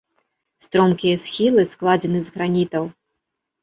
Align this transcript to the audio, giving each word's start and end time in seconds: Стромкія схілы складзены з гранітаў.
Стромкія 0.67 1.21
схілы 1.25 1.69
складзены 1.75 2.19
з 2.33 2.37
гранітаў. 2.37 2.83